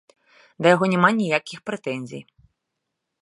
[0.61, 2.23] Да яго няма ніякіх прэтэнзій.